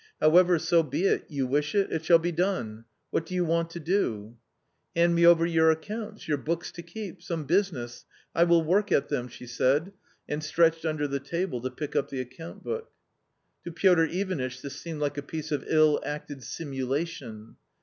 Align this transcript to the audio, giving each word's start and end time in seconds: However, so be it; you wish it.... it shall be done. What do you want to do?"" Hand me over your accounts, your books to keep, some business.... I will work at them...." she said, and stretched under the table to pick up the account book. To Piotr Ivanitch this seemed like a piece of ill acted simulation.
However, 0.19 0.57
so 0.57 0.81
be 0.81 1.03
it; 1.05 1.25
you 1.29 1.45
wish 1.45 1.75
it.... 1.75 1.91
it 1.91 2.03
shall 2.03 2.17
be 2.17 2.31
done. 2.31 2.85
What 3.11 3.23
do 3.23 3.35
you 3.35 3.45
want 3.45 3.69
to 3.69 3.79
do?"" 3.79 4.35
Hand 4.95 5.13
me 5.13 5.27
over 5.27 5.45
your 5.45 5.69
accounts, 5.69 6.27
your 6.27 6.39
books 6.39 6.71
to 6.71 6.81
keep, 6.81 7.21
some 7.21 7.43
business.... 7.45 8.03
I 8.33 8.45
will 8.45 8.63
work 8.63 8.91
at 8.91 9.09
them...." 9.09 9.27
she 9.29 9.45
said, 9.45 9.91
and 10.27 10.43
stretched 10.43 10.85
under 10.85 11.07
the 11.07 11.19
table 11.19 11.61
to 11.61 11.69
pick 11.69 11.95
up 11.95 12.09
the 12.09 12.19
account 12.19 12.63
book. 12.63 12.89
To 13.63 13.71
Piotr 13.71 14.05
Ivanitch 14.09 14.63
this 14.63 14.75
seemed 14.75 15.01
like 15.01 15.19
a 15.19 15.21
piece 15.21 15.51
of 15.51 15.63
ill 15.67 16.01
acted 16.03 16.41
simulation. 16.41 17.57